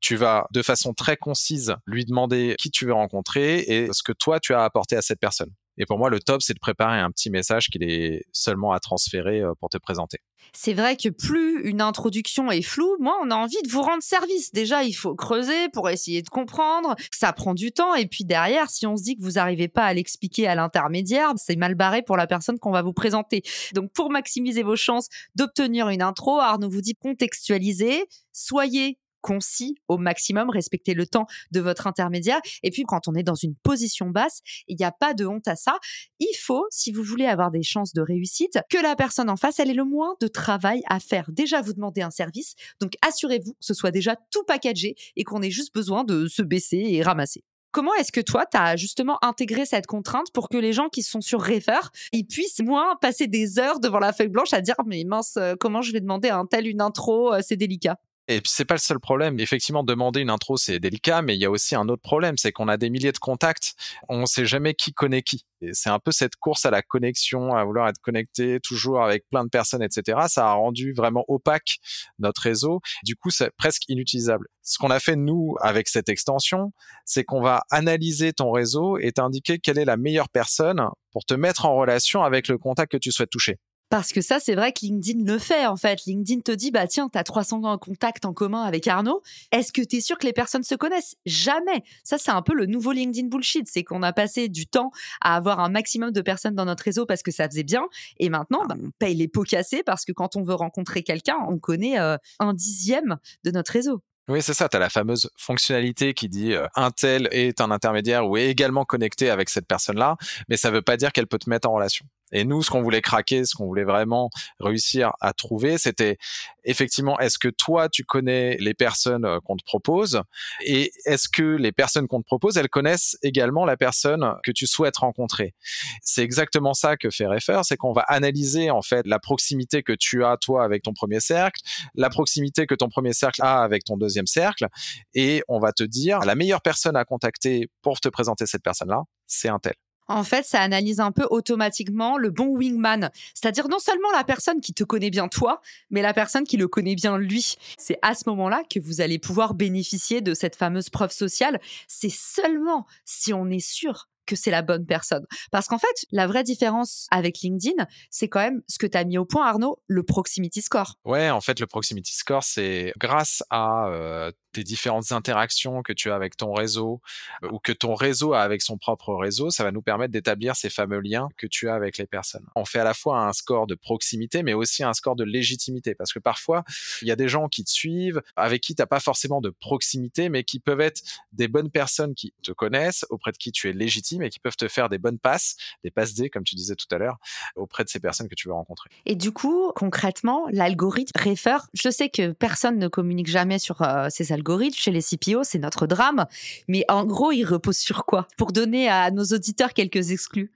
tu 0.00 0.16
vas 0.16 0.46
de 0.52 0.62
façon 0.62 0.94
très 0.94 1.16
concise 1.16 1.76
lui 1.86 2.04
demander 2.04 2.54
qui 2.58 2.70
tu 2.70 2.86
veux 2.86 2.92
rencontrer 2.92 3.58
et 3.60 3.92
ce 3.92 4.02
que 4.02 4.12
toi 4.12 4.40
tu 4.40 4.54
as 4.54 4.64
apporté 4.64 4.96
à 4.96 5.02
cette 5.02 5.20
personne. 5.20 5.50
Et 5.78 5.86
pour 5.86 5.98
moi, 5.98 6.10
le 6.10 6.20
top, 6.20 6.42
c'est 6.42 6.54
de 6.54 6.58
préparer 6.58 6.98
un 6.98 7.10
petit 7.10 7.30
message 7.30 7.68
qu'il 7.68 7.82
est 7.82 8.24
seulement 8.32 8.72
à 8.72 8.80
transférer 8.80 9.40
euh, 9.40 9.52
pour 9.58 9.70
te 9.70 9.78
présenter. 9.78 10.18
C'est 10.52 10.74
vrai 10.74 10.96
que 10.96 11.08
plus 11.08 11.62
une 11.64 11.80
introduction 11.80 12.50
est 12.50 12.62
floue, 12.62 12.96
moi, 13.00 13.16
on 13.22 13.30
a 13.30 13.34
envie 13.34 13.62
de 13.64 13.70
vous 13.70 13.80
rendre 13.80 14.02
service. 14.02 14.52
Déjà, 14.52 14.84
il 14.84 14.92
faut 14.92 15.14
creuser 15.14 15.68
pour 15.72 15.88
essayer 15.88 16.20
de 16.20 16.28
comprendre. 16.28 16.94
Ça 17.10 17.32
prend 17.32 17.54
du 17.54 17.72
temps. 17.72 17.94
Et 17.94 18.06
puis 18.06 18.24
derrière, 18.24 18.68
si 18.68 18.86
on 18.86 18.96
se 18.96 19.02
dit 19.02 19.16
que 19.16 19.22
vous 19.22 19.32
n'arrivez 19.32 19.68
pas 19.68 19.84
à 19.84 19.94
l'expliquer 19.94 20.46
à 20.46 20.54
l'intermédiaire, 20.54 21.32
c'est 21.36 21.56
mal 21.56 21.74
barré 21.74 22.02
pour 22.02 22.16
la 22.16 22.26
personne 22.26 22.58
qu'on 22.58 22.72
va 22.72 22.82
vous 22.82 22.92
présenter. 22.92 23.42
Donc, 23.72 23.92
pour 23.92 24.10
maximiser 24.10 24.62
vos 24.62 24.76
chances 24.76 25.08
d'obtenir 25.36 25.88
une 25.88 26.02
intro, 26.02 26.38
Arnaud 26.38 26.68
vous 26.68 26.82
dit 26.82 26.94
contextualiser, 26.94 28.04
soyez 28.32 28.98
concis 29.22 29.76
au 29.88 29.96
maximum, 29.96 30.50
respectez 30.50 30.92
le 30.92 31.06
temps 31.06 31.26
de 31.50 31.60
votre 31.60 31.86
intermédiaire. 31.86 32.40
Et 32.62 32.70
puis, 32.70 32.82
quand 32.82 33.08
on 33.08 33.14
est 33.14 33.22
dans 33.22 33.34
une 33.34 33.54
position 33.54 34.10
basse, 34.10 34.40
il 34.68 34.76
n'y 34.76 34.84
a 34.84 34.92
pas 34.92 35.14
de 35.14 35.24
honte 35.24 35.48
à 35.48 35.56
ça. 35.56 35.78
Il 36.18 36.34
faut, 36.38 36.66
si 36.70 36.92
vous 36.92 37.02
voulez 37.02 37.26
avoir 37.26 37.50
des 37.50 37.62
chances 37.62 37.94
de 37.94 38.02
réussite, 38.02 38.58
que 38.68 38.78
la 38.78 38.96
personne 38.96 39.30
en 39.30 39.36
face, 39.36 39.58
elle 39.58 39.70
ait 39.70 39.74
le 39.74 39.84
moins 39.84 40.16
de 40.20 40.28
travail 40.28 40.82
à 40.88 41.00
faire. 41.00 41.30
Déjà, 41.30 41.62
vous 41.62 41.72
demandez 41.72 42.02
un 42.02 42.10
service, 42.10 42.54
donc 42.80 42.92
assurez-vous 43.00 43.52
que 43.52 43.64
ce 43.64 43.74
soit 43.74 43.90
déjà 43.90 44.16
tout 44.30 44.44
packagé 44.44 44.96
et 45.16 45.24
qu'on 45.24 45.40
ait 45.42 45.50
juste 45.50 45.74
besoin 45.74 46.04
de 46.04 46.26
se 46.26 46.42
baisser 46.42 46.84
et 46.90 47.02
ramasser. 47.02 47.44
Comment 47.72 47.94
est-ce 47.94 48.12
que 48.12 48.20
toi, 48.20 48.44
tu 48.44 48.58
as 48.58 48.76
justement 48.76 49.18
intégré 49.24 49.64
cette 49.64 49.86
contrainte 49.86 50.30
pour 50.34 50.50
que 50.50 50.58
les 50.58 50.74
gens 50.74 50.90
qui 50.90 51.02
sont 51.02 51.22
sur 51.22 51.40
Refer, 51.40 51.80
ils 52.12 52.26
puissent 52.26 52.60
moins 52.60 52.96
passer 53.00 53.28
des 53.28 53.58
heures 53.58 53.80
devant 53.80 53.98
la 53.98 54.12
feuille 54.12 54.28
blanche 54.28 54.52
à 54.52 54.60
dire 54.60 54.74
mais 54.84 55.04
mince, 55.04 55.38
euh, 55.38 55.54
comment 55.58 55.80
je 55.80 55.92
vais 55.92 56.00
demander 56.00 56.28
à 56.28 56.36
un 56.36 56.44
tel 56.44 56.66
une 56.66 56.82
intro, 56.82 57.32
euh, 57.32 57.40
c'est 57.42 57.56
délicat? 57.56 57.96
Et 58.34 58.40
puis 58.40 58.50
c'est 58.54 58.64
pas 58.64 58.74
le 58.74 58.80
seul 58.80 58.98
problème. 58.98 59.38
Effectivement, 59.40 59.84
demander 59.84 60.20
une 60.20 60.30
intro, 60.30 60.56
c'est 60.56 60.80
délicat, 60.80 61.20
mais 61.20 61.34
il 61.36 61.40
y 61.40 61.44
a 61.44 61.50
aussi 61.50 61.74
un 61.74 61.88
autre 61.88 62.00
problème, 62.00 62.38
c'est 62.38 62.50
qu'on 62.50 62.66
a 62.66 62.78
des 62.78 62.88
milliers 62.88 63.12
de 63.12 63.18
contacts, 63.18 63.74
on 64.08 64.24
sait 64.24 64.46
jamais 64.46 64.72
qui 64.72 64.94
connaît 64.94 65.22
qui. 65.22 65.44
C'est 65.72 65.90
un 65.90 65.98
peu 65.98 66.12
cette 66.12 66.36
course 66.36 66.64
à 66.64 66.70
la 66.70 66.80
connexion, 66.80 67.54
à 67.54 67.62
vouloir 67.64 67.88
être 67.88 68.00
connecté 68.00 68.58
toujours 68.60 69.02
avec 69.02 69.28
plein 69.28 69.44
de 69.44 69.50
personnes, 69.50 69.82
etc. 69.82 70.18
Ça 70.28 70.48
a 70.48 70.52
rendu 70.54 70.92
vraiment 70.92 71.24
opaque 71.28 71.78
notre 72.18 72.40
réseau. 72.40 72.80
Du 73.04 73.16
coup, 73.16 73.30
c'est 73.30 73.50
presque 73.56 73.82
inutilisable. 73.88 74.46
Ce 74.62 74.78
qu'on 74.78 74.90
a 74.90 74.98
fait 74.98 75.16
nous 75.16 75.56
avec 75.60 75.88
cette 75.88 76.08
extension, 76.08 76.72
c'est 77.04 77.24
qu'on 77.24 77.42
va 77.42 77.64
analyser 77.70 78.32
ton 78.32 78.50
réseau 78.50 78.96
et 78.98 79.12
t'indiquer 79.12 79.58
quelle 79.58 79.78
est 79.78 79.84
la 79.84 79.96
meilleure 79.96 80.30
personne 80.30 80.88
pour 81.12 81.24
te 81.24 81.34
mettre 81.34 81.66
en 81.66 81.76
relation 81.76 82.22
avec 82.22 82.48
le 82.48 82.58
contact 82.58 82.92
que 82.92 82.96
tu 82.96 83.12
souhaites 83.12 83.30
toucher. 83.30 83.58
Parce 83.92 84.14
que 84.14 84.22
ça, 84.22 84.40
c'est 84.40 84.54
vrai 84.54 84.72
que 84.72 84.78
LinkedIn 84.86 85.22
le 85.22 85.38
fait, 85.38 85.66
en 85.66 85.76
fait. 85.76 86.06
LinkedIn 86.06 86.40
te 86.40 86.52
dit, 86.52 86.70
bah 86.70 86.86
tiens, 86.86 87.10
tu 87.12 87.18
as 87.18 87.24
300 87.24 87.76
contacts 87.76 88.24
en 88.24 88.32
commun 88.32 88.62
avec 88.62 88.88
Arnaud. 88.88 89.22
Est-ce 89.50 89.70
que 89.70 89.82
tu 89.82 89.96
es 89.96 90.00
sûr 90.00 90.16
que 90.16 90.24
les 90.24 90.32
personnes 90.32 90.62
se 90.62 90.74
connaissent? 90.74 91.16
Jamais. 91.26 91.82
Ça, 92.02 92.16
c'est 92.16 92.30
un 92.30 92.40
peu 92.40 92.54
le 92.54 92.64
nouveau 92.64 92.92
LinkedIn 92.92 93.28
bullshit. 93.28 93.68
C'est 93.68 93.84
qu'on 93.84 94.02
a 94.02 94.14
passé 94.14 94.48
du 94.48 94.66
temps 94.66 94.92
à 95.20 95.36
avoir 95.36 95.60
un 95.60 95.68
maximum 95.68 96.10
de 96.10 96.22
personnes 96.22 96.54
dans 96.54 96.64
notre 96.64 96.84
réseau 96.84 97.04
parce 97.04 97.22
que 97.22 97.30
ça 97.30 97.46
faisait 97.50 97.64
bien. 97.64 97.82
Et 98.18 98.30
maintenant, 98.30 98.64
bah, 98.64 98.76
on 98.82 98.92
paye 98.98 99.14
les 99.14 99.28
pots 99.28 99.42
cassés 99.42 99.82
parce 99.84 100.06
que 100.06 100.12
quand 100.12 100.36
on 100.36 100.42
veut 100.42 100.54
rencontrer 100.54 101.02
quelqu'un, 101.02 101.36
on 101.46 101.58
connaît 101.58 102.00
euh, 102.00 102.16
un 102.38 102.54
dixième 102.54 103.18
de 103.44 103.50
notre 103.50 103.72
réseau. 103.72 104.02
Oui, 104.26 104.40
c'est 104.40 104.54
ça. 104.54 104.70
Tu 104.70 104.76
as 104.78 104.80
la 104.80 104.88
fameuse 104.88 105.28
fonctionnalité 105.36 106.14
qui 106.14 106.30
dit 106.30 106.54
euh, 106.54 106.66
un 106.76 106.92
tel 106.92 107.28
est 107.30 107.60
un 107.60 107.70
intermédiaire 107.70 108.26
ou 108.26 108.38
est 108.38 108.48
également 108.48 108.86
connecté 108.86 109.28
avec 109.28 109.50
cette 109.50 109.66
personne-là, 109.66 110.16
mais 110.48 110.56
ça 110.56 110.70
ne 110.70 110.76
veut 110.76 110.82
pas 110.82 110.96
dire 110.96 111.12
qu'elle 111.12 111.26
peut 111.26 111.36
te 111.36 111.50
mettre 111.50 111.68
en 111.68 111.74
relation. 111.74 112.06
Et 112.32 112.44
nous, 112.44 112.62
ce 112.62 112.70
qu'on 112.70 112.82
voulait 112.82 113.00
craquer, 113.00 113.44
ce 113.44 113.54
qu'on 113.54 113.66
voulait 113.66 113.84
vraiment 113.84 114.30
réussir 114.60 115.12
à 115.20 115.32
trouver, 115.32 115.78
c'était 115.78 116.16
effectivement, 116.64 117.18
est-ce 117.18 117.38
que 117.38 117.48
toi, 117.48 117.88
tu 117.88 118.04
connais 118.04 118.56
les 118.58 118.74
personnes 118.74 119.24
euh, 119.24 119.40
qu'on 119.40 119.56
te 119.56 119.64
propose 119.64 120.22
et 120.64 120.92
est-ce 121.04 121.28
que 121.28 121.42
les 121.42 121.72
personnes 121.72 122.06
qu'on 122.06 122.20
te 122.20 122.26
propose, 122.26 122.56
elles 122.56 122.68
connaissent 122.68 123.18
également 123.22 123.64
la 123.64 123.76
personne 123.76 124.34
que 124.42 124.50
tu 124.50 124.66
souhaites 124.66 124.96
rencontrer? 124.96 125.54
C'est 126.02 126.22
exactement 126.22 126.74
ça 126.74 126.96
que 126.96 127.10
fait 127.10 127.26
Refer, 127.26 127.60
c'est 127.64 127.76
qu'on 127.76 127.92
va 127.92 128.02
analyser 128.02 128.70
en 128.70 128.82
fait 128.82 129.06
la 129.06 129.18
proximité 129.18 129.82
que 129.82 129.92
tu 129.92 130.24
as 130.24 130.36
toi 130.36 130.64
avec 130.64 130.82
ton 130.82 130.92
premier 130.92 131.20
cercle, 131.20 131.60
la 131.94 132.10
proximité 132.10 132.66
que 132.66 132.74
ton 132.74 132.88
premier 132.88 133.12
cercle 133.12 133.42
a 133.42 133.62
avec 133.62 133.84
ton 133.84 133.96
deuxième 133.96 134.26
cercle 134.26 134.68
et 135.14 135.42
on 135.48 135.58
va 135.58 135.72
te 135.72 135.84
dire 135.84 136.20
la 136.20 136.34
meilleure 136.34 136.62
personne 136.62 136.96
à 136.96 137.04
contacter 137.04 137.68
pour 137.82 138.00
te 138.00 138.08
présenter 138.08 138.46
cette 138.46 138.62
personne-là, 138.62 139.02
c'est 139.26 139.48
un 139.48 139.58
tel. 139.58 139.74
En 140.08 140.24
fait, 140.24 140.44
ça 140.44 140.60
analyse 140.60 141.00
un 141.00 141.12
peu 141.12 141.26
automatiquement 141.30 142.18
le 142.18 142.30
bon 142.30 142.48
wingman. 142.56 143.10
C'est-à-dire 143.34 143.68
non 143.68 143.78
seulement 143.78 144.10
la 144.12 144.24
personne 144.24 144.60
qui 144.60 144.74
te 144.74 144.84
connaît 144.84 145.10
bien 145.10 145.28
toi, 145.28 145.60
mais 145.90 146.02
la 146.02 146.12
personne 146.12 146.44
qui 146.44 146.56
le 146.56 146.68
connaît 146.68 146.94
bien 146.94 147.18
lui. 147.18 147.56
C'est 147.78 147.98
à 148.02 148.14
ce 148.14 148.24
moment-là 148.28 148.62
que 148.68 148.80
vous 148.80 149.00
allez 149.00 149.18
pouvoir 149.18 149.54
bénéficier 149.54 150.20
de 150.20 150.34
cette 150.34 150.56
fameuse 150.56 150.90
preuve 150.90 151.12
sociale. 151.12 151.60
C'est 151.88 152.12
seulement 152.12 152.86
si 153.04 153.32
on 153.32 153.48
est 153.48 153.64
sûr 153.64 154.08
que 154.26 154.36
c'est 154.36 154.50
la 154.50 154.62
bonne 154.62 154.86
personne. 154.86 155.26
Parce 155.50 155.66
qu'en 155.66 155.78
fait, 155.78 156.06
la 156.10 156.26
vraie 156.26 156.44
différence 156.44 157.06
avec 157.10 157.40
LinkedIn, 157.40 157.86
c'est 158.10 158.28
quand 158.28 158.40
même 158.40 158.62
ce 158.68 158.78
que 158.78 158.86
tu 158.86 158.96
as 158.96 159.04
mis 159.04 159.18
au 159.18 159.24
point, 159.24 159.46
Arnaud, 159.46 159.82
le 159.86 160.02
proximity 160.02 160.62
score. 160.62 160.94
Ouais, 161.04 161.30
en 161.30 161.40
fait, 161.40 161.60
le 161.60 161.66
proximity 161.66 162.14
score, 162.14 162.44
c'est 162.44 162.92
grâce 162.98 163.42
à 163.50 163.88
euh, 163.88 164.30
tes 164.52 164.64
différentes 164.64 165.12
interactions 165.12 165.82
que 165.82 165.92
tu 165.92 166.10
as 166.10 166.14
avec 166.14 166.36
ton 166.36 166.52
réseau 166.52 167.00
euh, 167.42 167.48
ou 167.50 167.58
que 167.58 167.72
ton 167.72 167.94
réseau 167.94 168.34
a 168.34 168.40
avec 168.40 168.62
son 168.62 168.78
propre 168.78 169.14
réseau, 169.14 169.50
ça 169.50 169.64
va 169.64 169.72
nous 169.72 169.82
permettre 169.82 170.12
d'établir 170.12 170.56
ces 170.56 170.70
fameux 170.70 171.00
liens 171.00 171.28
que 171.36 171.46
tu 171.46 171.68
as 171.68 171.74
avec 171.74 171.98
les 171.98 172.06
personnes. 172.06 172.46
On 172.54 172.64
fait 172.64 172.80
à 172.80 172.84
la 172.84 172.94
fois 172.94 173.20
un 173.20 173.32
score 173.32 173.66
de 173.66 173.74
proximité, 173.74 174.42
mais 174.42 174.54
aussi 174.54 174.84
un 174.84 174.92
score 174.92 175.16
de 175.16 175.24
légitimité, 175.24 175.94
parce 175.94 176.12
que 176.12 176.18
parfois, 176.18 176.64
il 177.00 177.08
y 177.08 177.10
a 177.10 177.16
des 177.16 177.28
gens 177.28 177.48
qui 177.48 177.64
te 177.64 177.70
suivent, 177.70 178.22
avec 178.36 178.62
qui 178.62 178.74
tu 178.74 178.82
n'as 178.82 178.86
pas 178.86 179.00
forcément 179.00 179.40
de 179.40 179.50
proximité, 179.50 180.28
mais 180.28 180.44
qui 180.44 180.60
peuvent 180.60 180.80
être 180.80 181.02
des 181.32 181.48
bonnes 181.48 181.70
personnes 181.70 182.14
qui 182.14 182.34
te 182.42 182.52
connaissent, 182.52 183.06
auprès 183.10 183.32
de 183.32 183.36
qui 183.36 183.52
tu 183.52 183.68
es 183.68 183.72
légitime 183.72 184.22
et 184.22 184.30
qui 184.30 184.38
peuvent 184.38 184.56
te 184.56 184.68
faire 184.68 184.88
des 184.88 184.98
bonnes 184.98 185.18
passes, 185.18 185.56
des 185.84 185.90
passes 185.90 186.14
D, 186.14 186.30
comme 186.30 186.44
tu 186.44 186.54
disais 186.54 186.76
tout 186.76 186.86
à 186.90 186.98
l'heure, 186.98 187.18
auprès 187.56 187.84
de 187.84 187.88
ces 187.88 188.00
personnes 188.00 188.28
que 188.28 188.34
tu 188.34 188.48
veux 188.48 188.54
rencontrer. 188.54 188.90
Et 189.06 189.14
du 189.14 189.32
coup, 189.32 189.72
concrètement, 189.74 190.46
l'algorithme 190.50 191.12
Refer, 191.18 191.58
je 191.74 191.90
sais 191.90 192.08
que 192.08 192.32
personne 192.32 192.78
ne 192.78 192.88
communique 192.88 193.28
jamais 193.28 193.58
sur 193.58 193.82
euh, 193.82 194.08
ces 194.10 194.32
algorithmes 194.32 194.41
chez 194.74 194.90
les 194.90 195.02
CPO, 195.02 195.44
c'est 195.44 195.58
notre 195.58 195.86
drame. 195.86 196.26
Mais 196.68 196.84
en 196.88 197.04
gros, 197.04 197.32
il 197.32 197.44
repose 197.44 197.78
sur 197.78 198.04
quoi? 198.04 198.28
Pour 198.36 198.52
donner 198.52 198.88
à 198.88 199.10
nos 199.10 199.24
auditeurs 199.24 199.74
quelques 199.74 200.10
exclus. 200.10 200.52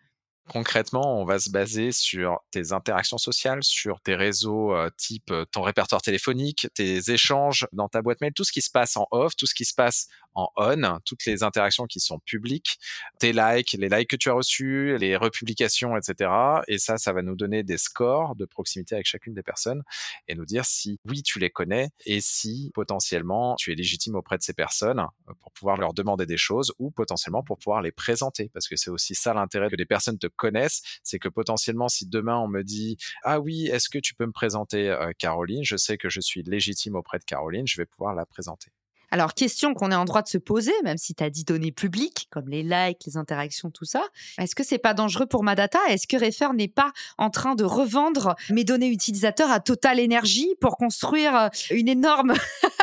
Concrètement, 0.48 1.20
on 1.20 1.24
va 1.24 1.40
se 1.40 1.50
baser 1.50 1.90
sur 1.90 2.38
tes 2.52 2.72
interactions 2.72 3.18
sociales, 3.18 3.64
sur 3.64 4.00
tes 4.00 4.14
réseaux 4.14 4.72
euh, 4.76 4.90
type 4.96 5.32
euh, 5.32 5.44
ton 5.50 5.62
répertoire 5.62 6.00
téléphonique, 6.02 6.68
tes 6.72 7.10
échanges 7.10 7.66
dans 7.72 7.88
ta 7.88 8.00
boîte 8.00 8.20
mail, 8.20 8.32
tout 8.32 8.44
ce 8.44 8.52
qui 8.52 8.62
se 8.62 8.70
passe 8.70 8.96
en 8.96 9.08
off, 9.10 9.34
tout 9.34 9.46
ce 9.46 9.54
qui 9.56 9.64
se 9.64 9.74
passe 9.74 10.06
en 10.36 10.50
on, 10.56 11.00
toutes 11.04 11.24
les 11.24 11.42
interactions 11.42 11.86
qui 11.86 11.98
sont 11.98 12.18
publiques, 12.20 12.78
tes 13.18 13.32
likes, 13.32 13.72
les 13.72 13.88
likes 13.88 14.10
que 14.10 14.16
tu 14.16 14.28
as 14.28 14.34
reçus, 14.34 14.96
les 14.98 15.16
republications, 15.16 15.96
etc. 15.96 16.30
Et 16.68 16.78
ça, 16.78 16.98
ça 16.98 17.12
va 17.12 17.22
nous 17.22 17.36
donner 17.36 17.62
des 17.62 17.78
scores 17.78 18.36
de 18.36 18.44
proximité 18.44 18.94
avec 18.94 19.06
chacune 19.06 19.34
des 19.34 19.42
personnes 19.42 19.82
et 20.28 20.34
nous 20.34 20.44
dire 20.44 20.64
si 20.64 21.00
oui, 21.06 21.22
tu 21.22 21.38
les 21.38 21.50
connais 21.50 21.88
et 22.04 22.20
si 22.20 22.70
potentiellement 22.74 23.56
tu 23.56 23.72
es 23.72 23.74
légitime 23.74 24.14
auprès 24.14 24.36
de 24.36 24.42
ces 24.42 24.52
personnes 24.52 25.00
euh, 25.00 25.32
pour 25.40 25.52
pouvoir 25.52 25.78
leur 25.78 25.94
demander 25.94 26.26
des 26.26 26.36
choses 26.36 26.72
ou 26.78 26.90
potentiellement 26.90 27.42
pour 27.42 27.58
pouvoir 27.58 27.80
les 27.80 27.92
présenter. 27.92 28.50
Parce 28.52 28.68
que 28.68 28.76
c'est 28.76 28.90
aussi 28.90 29.14
ça 29.14 29.32
l'intérêt 29.32 29.70
que 29.70 29.76
les 29.76 29.86
personnes 29.86 30.18
te 30.18 30.26
connaissent, 30.26 30.82
c'est 31.02 31.18
que 31.18 31.28
potentiellement 31.28 31.88
si 31.88 32.06
demain 32.06 32.36
on 32.36 32.48
me 32.48 32.62
dit 32.62 32.98
ah 33.24 33.40
oui, 33.40 33.66
est-ce 33.66 33.88
que 33.88 33.98
tu 33.98 34.14
peux 34.14 34.26
me 34.26 34.32
présenter 34.32 34.90
euh, 34.90 35.12
Caroline, 35.18 35.64
je 35.64 35.76
sais 35.76 35.96
que 35.96 36.10
je 36.10 36.20
suis 36.20 36.42
légitime 36.42 36.94
auprès 36.94 37.18
de 37.18 37.24
Caroline, 37.24 37.66
je 37.66 37.80
vais 37.80 37.86
pouvoir 37.86 38.14
la 38.14 38.26
présenter. 38.26 38.70
Alors, 39.10 39.34
question 39.34 39.74
qu'on 39.74 39.92
est 39.92 39.96
en 39.96 40.04
droit 40.04 40.22
de 40.22 40.28
se 40.28 40.38
poser, 40.38 40.72
même 40.82 40.98
si 40.98 41.14
tu 41.14 41.22
as 41.22 41.30
dit 41.30 41.44
données 41.44 41.72
publiques, 41.72 42.28
comme 42.30 42.48
les 42.48 42.62
likes, 42.62 43.02
les 43.06 43.16
interactions, 43.16 43.70
tout 43.70 43.84
ça. 43.84 44.04
Est-ce 44.38 44.54
que 44.54 44.64
c'est 44.64 44.78
pas 44.78 44.94
dangereux 44.94 45.26
pour 45.26 45.44
ma 45.44 45.54
data? 45.54 45.78
Est-ce 45.88 46.06
que 46.06 46.16
Refer 46.16 46.52
n'est 46.54 46.68
pas 46.68 46.92
en 47.18 47.30
train 47.30 47.54
de 47.54 47.64
revendre 47.64 48.34
mes 48.50 48.64
données 48.64 48.88
utilisateurs 48.88 49.50
à 49.50 49.60
Total 49.60 50.00
Energy 50.00 50.54
pour 50.60 50.76
construire 50.76 51.36
euh, 51.36 51.48
une 51.70 51.88
énorme, 51.88 52.34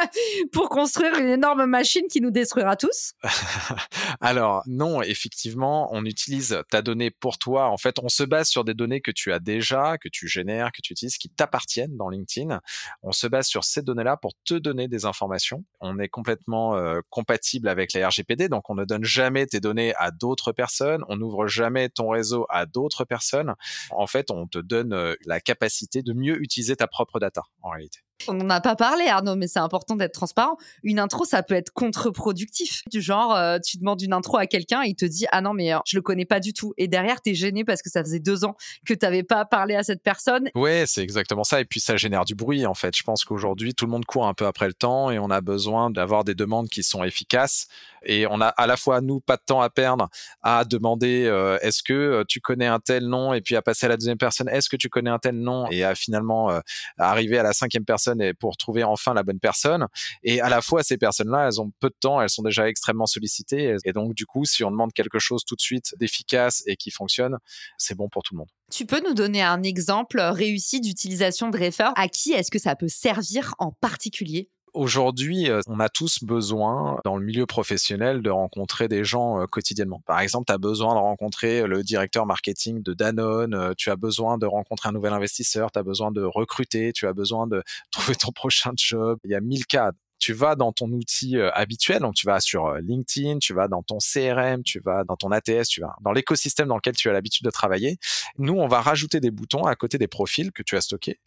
pour 0.52 0.70
construire 0.70 1.16
une 1.16 1.30
énorme 1.30 1.66
machine 1.66 2.08
qui 2.10 2.22
nous 2.22 2.32
détruira 2.32 2.78
tous? 2.78 3.14
Alors, 4.22 4.64
non, 4.66 5.02
effectivement, 5.02 5.90
on 5.92 6.06
utilise 6.06 6.58
ta 6.70 6.82
donnée 6.82 7.12
pour 7.12 7.38
toi. 7.38 7.70
En 7.70 7.78
fait, 7.78 8.00
on 8.02 8.10
se 8.10 8.24
base 8.24 8.48
sur 8.48 8.64
des 8.64 8.74
données 8.74 9.02
que 9.02 9.12
tu 9.12 9.34
as 9.34 9.40
déjà, 9.40 9.98
que 9.98 10.10
tu 10.10 10.28
génères, 10.28 10.72
que 10.72 10.82
tu 10.82 10.94
utilises, 10.94 11.18
qui 11.18 11.30
t'appartiennent 11.30 11.98
dans 11.98 12.10
LinkedIn. 12.10 12.62
On 13.02 13.12
se 13.12 13.28
base 13.28 13.48
sur 13.48 13.64
ces 13.64 13.82
données-là 13.82 14.18
pour 14.18 14.32
te 14.46 14.54
donner 14.54 14.88
des 14.88 15.06
informations. 15.06 15.64
On 15.80 16.00
est 16.00 16.10
complètement 16.14 16.78
euh, 16.78 17.02
compatible 17.10 17.68
avec 17.68 17.92
la 17.94 18.08
RGPD, 18.08 18.48
donc 18.48 18.70
on 18.70 18.76
ne 18.76 18.86
donne 18.86 19.04
jamais 19.04 19.48
tes 19.48 19.60
données 19.60 19.94
à 19.98 20.12
d'autres 20.12 20.52
personnes, 20.52 21.04
on 21.10 21.18
n'ouvre 21.18 21.48
jamais 21.48 21.90
ton 21.90 22.10
réseau 22.10 22.46
à 22.50 22.66
d'autres 22.66 23.04
personnes. 23.04 23.56
En 23.90 24.08
fait, 24.08 24.30
on 24.30 24.48
te 24.48 24.60
donne 24.60 24.94
euh, 24.94 25.16
la 25.26 25.42
capacité 25.42 26.04
de 26.04 26.14
mieux 26.14 26.42
utiliser 26.42 26.76
ta 26.76 26.88
propre 26.88 27.20
data 27.20 27.42
en 27.64 27.72
réalité. 27.72 28.00
On 28.28 28.34
n'en 28.34 28.50
a 28.50 28.62
pas 28.62 28.76
parlé, 28.76 29.08
Arnaud, 29.08 29.36
mais 29.36 29.48
c'est 29.48 29.60
important 29.60 29.96
d'être 29.96 30.14
transparent. 30.14 30.58
Une 30.84 31.00
intro, 31.00 31.26
ça 31.26 31.44
peut 31.44 31.56
être 31.56 31.72
contre-productif. 31.72 32.84
Du 32.92 33.02
genre, 33.02 33.36
euh, 33.36 33.60
tu 33.60 33.78
demandes 33.78 34.02
une 34.02 34.14
intro 34.14 34.38
à 34.38 34.48
quelqu'un, 34.48 34.84
il 34.84 34.96
te 34.96 35.06
dit, 35.06 35.26
ah 35.32 35.42
non, 35.42 35.54
mais 35.54 35.74
euh, 35.74 35.80
je 35.86 35.96
le 35.96 36.02
connais 36.02 36.26
pas 36.26 36.40
du 36.40 36.54
tout. 36.54 36.74
Et 36.78 36.88
derrière, 36.88 37.22
tu 37.22 37.32
es 37.32 37.34
gêné 37.34 37.64
parce 37.64 37.82
que 37.82 37.90
ça 37.90 38.04
faisait 38.04 38.20
deux 38.20 38.46
ans 38.46 38.56
que 38.86 38.94
tu 38.94 39.06
n'avais 39.06 39.24
pas 39.24 39.46
parlé 39.46 39.76
à 39.76 39.84
cette 39.84 40.04
personne. 40.04 40.50
Ouais, 40.56 40.86
c'est 40.88 41.02
exactement 41.02 41.44
ça. 41.44 41.62
Et 41.62 41.66
puis, 41.66 41.80
ça 41.80 41.98
génère 41.98 42.26
du 42.26 42.36
bruit, 42.36 42.66
en 42.66 42.74
fait. 42.74 42.96
Je 42.96 43.04
pense 43.04 43.24
qu'aujourd'hui, 43.24 43.74
tout 43.74 43.86
le 43.86 43.92
monde 43.92 44.06
court 44.06 44.28
un 44.28 44.34
peu 44.34 44.46
après 44.46 44.68
le 44.68 44.74
temps 44.74 45.12
et 45.12 45.20
on 45.20 45.30
a 45.30 45.42
besoin 45.42 45.90
d'avoir 45.90 46.24
des 46.24 46.36
demandes 46.36 46.70
qui 46.70 46.84
sont 46.84 47.04
efficaces. 47.04 47.68
Et 48.06 48.28
on 48.28 48.42
a 48.42 48.48
à 48.48 48.68
la 48.68 48.78
fois, 48.78 49.02
nous, 49.02 49.20
pas 49.20 49.38
de 49.38 49.44
temps 49.46 49.62
à 49.62 49.70
perdre 49.70 50.10
à 50.42 50.66
demander 50.66 51.26
euh, 51.26 51.58
est-ce 51.62 51.84
que 51.84 52.24
tu 52.28 52.40
connais 52.40 52.68
un 52.68 52.80
tel 52.80 53.06
nom 53.08 53.34
et 53.34 53.42
puis 53.42 53.56
à 53.56 53.62
passer 53.62 53.86
à 53.86 53.90
la 53.90 53.98
deuxième 53.98 54.18
personne, 54.18 54.50
est-ce 54.50 54.70
que 54.70 54.78
tu 54.78 54.90
connais 54.90 55.10
un 55.10 55.20
tel 55.20 55.36
nom 55.36 55.68
et 55.70 55.84
à 55.84 55.96
finalement 55.96 56.62
arriver 56.98 57.38
à 57.38 57.44
la 57.44 57.54
cinquième 57.54 57.86
personne 57.86 58.22
et 58.22 58.34
pour 58.34 58.58
trouver 58.58 58.84
enfin 58.84 59.14
la 59.14 59.24
bonne 59.24 59.40
personne. 59.40 59.88
Et 60.24 60.42
à 60.42 60.50
la 60.50 60.62
fois, 60.62 60.84
ces 60.84 60.98
personnes-là, 60.98 61.48
elles 61.48 61.62
ont 61.62 61.72
peu 61.80 61.90
de 61.90 61.96
temps, 62.00 62.22
elles 62.22 62.30
sont 62.30 62.44
déjà 62.44 62.68
extrêmement 62.68 63.06
sollicitées. 63.06 63.76
Et 63.86 63.94
donc, 63.94 64.14
du 64.14 64.26
coup, 64.26 64.46
si 64.46 64.64
on 64.64 64.72
demande 64.72 64.94
quelque 64.94 65.20
chose 65.20 65.44
tout 65.46 65.56
de 65.56 65.62
suite 65.62 65.96
d'efficace 66.00 66.64
et 66.68 66.76
qui 66.76 66.92
fonctionne, 66.92 67.38
c'est 67.78 67.96
bon 67.96 68.10
pour 68.10 68.24
tout 68.24 68.34
le 68.34 68.40
monde. 68.40 68.50
Tu 68.72 68.86
peux 68.86 69.02
nous 69.08 69.14
donner 69.14 69.44
un 69.44 69.62
exemple 69.64 70.20
réussi 70.20 70.82
d'utilisation 70.82 71.50
de 71.50 71.58
Refer? 71.58 71.92
À 71.96 72.08
qui 72.08 72.34
est-ce 72.34 72.50
que 72.50 72.60
ça 72.60 72.76
peut 72.76 72.88
servir 72.88 73.54
en 73.60 73.72
particulier? 73.72 74.50
Aujourd'hui, 74.74 75.52
euh, 75.52 75.62
on 75.68 75.80
a 75.80 75.88
tous 75.88 76.24
besoin, 76.24 77.00
dans 77.06 77.16
le 77.16 77.24
milieu 77.24 77.46
professionnel, 77.46 78.24
de 78.24 78.32
rencontrer 78.32 78.88
des 78.88 79.04
gens 79.04 79.40
euh, 79.40 79.46
quotidiennement. 79.46 80.02
Par 80.08 80.20
exemple, 80.20 80.46
tu 80.48 80.54
as 80.54 80.58
besoin 80.58 80.96
de 80.96 81.00
rencontrer 81.00 81.68
le 81.68 81.84
directeur 81.84 82.26
marketing 82.26 82.82
de 82.82 82.94
Danone, 82.94 83.54
euh, 83.54 83.74
tu 83.78 83.92
as 83.92 83.96
besoin 83.96 84.40
de 84.40 84.48
rencontrer 84.48 84.90
un 84.90 84.92
nouvel 84.92 85.14
investisseur, 85.14 85.72
tu 85.72 85.78
as 85.78 85.84
besoin 85.84 86.12
de 86.12 86.24
recruter, 86.24 86.92
tu 86.92 87.06
as 87.06 87.14
besoin 87.14 87.46
de 87.46 87.62
trouver 87.92 88.16
ton 88.16 88.32
prochain 88.32 88.72
job. 88.76 89.20
Il 89.26 89.30
y 89.30 89.36
a 89.36 89.42
mille 89.42 89.68
cas 89.68 89.92
tu 90.24 90.32
vas 90.32 90.56
dans 90.56 90.72
ton 90.72 90.90
outil 90.94 91.36
euh, 91.36 91.52
habituel, 91.52 92.00
donc 92.00 92.16
tu 92.16 92.26
vas 92.26 92.40
sur 92.40 92.68
euh, 92.68 92.80
LinkedIn, 92.80 93.40
tu 93.40 93.54
vas 93.54 93.68
dans 93.68 93.84
ton 93.84 93.98
CRM, 93.98 94.64
tu 94.64 94.80
vas 94.80 95.04
dans 95.04 95.18
ton 95.18 95.32
ATS, 95.32 95.68
tu 95.68 95.82
vas 95.82 95.98
dans 96.00 96.14
l'écosystème 96.14 96.70
dans 96.70 96.78
lequel 96.78 96.96
tu 96.96 97.10
as 97.10 97.12
l'habitude 97.12 97.44
de 97.44 97.52
travailler. 97.52 97.98
Nous, 98.38 98.54
on 98.54 98.68
va 98.70 98.80
rajouter 98.80 99.20
des 99.20 99.32
boutons 99.32 99.66
à 99.66 99.76
côté 99.76 99.98
des 99.98 100.08
profils 100.08 100.54
que 100.54 100.64
tu 100.64 100.78
as 100.78 100.82
stockés 100.82 101.20